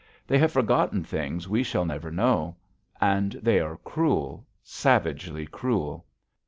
[0.25, 2.55] They have forgotten things we shall never know.
[2.99, 6.07] And they are cruel, savagely cruel.